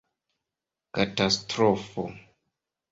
katastrofo 0.95 2.03